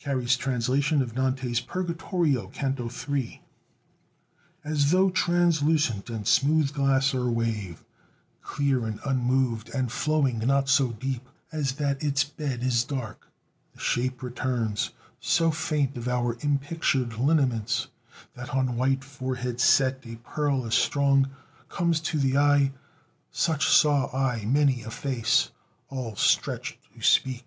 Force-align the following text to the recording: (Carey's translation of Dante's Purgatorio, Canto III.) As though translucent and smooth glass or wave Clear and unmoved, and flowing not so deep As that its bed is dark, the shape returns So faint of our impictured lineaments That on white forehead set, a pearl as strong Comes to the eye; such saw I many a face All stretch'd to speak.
(Carey's 0.00 0.36
translation 0.36 1.00
of 1.02 1.14
Dante's 1.14 1.60
Purgatorio, 1.60 2.48
Canto 2.48 2.90
III.) 2.90 3.40
As 4.64 4.90
though 4.90 5.08
translucent 5.08 6.10
and 6.10 6.26
smooth 6.26 6.72
glass 6.72 7.14
or 7.14 7.30
wave 7.30 7.84
Clear 8.42 8.84
and 8.86 8.98
unmoved, 9.06 9.68
and 9.68 9.92
flowing 9.92 10.40
not 10.40 10.68
so 10.68 10.88
deep 10.90 11.28
As 11.52 11.74
that 11.74 12.02
its 12.02 12.24
bed 12.24 12.64
is 12.64 12.82
dark, 12.82 13.28
the 13.72 13.78
shape 13.78 14.20
returns 14.20 14.90
So 15.20 15.52
faint 15.52 15.96
of 15.96 16.08
our 16.08 16.34
impictured 16.40 17.16
lineaments 17.16 17.86
That 18.34 18.48
on 18.50 18.74
white 18.76 19.04
forehead 19.04 19.60
set, 19.60 20.04
a 20.04 20.16
pearl 20.16 20.66
as 20.66 20.74
strong 20.74 21.30
Comes 21.68 22.00
to 22.00 22.18
the 22.18 22.36
eye; 22.36 22.72
such 23.30 23.68
saw 23.68 24.06
I 24.12 24.44
many 24.44 24.82
a 24.82 24.90
face 24.90 25.50
All 25.88 26.16
stretch'd 26.16 26.78
to 26.96 27.00
speak. 27.00 27.46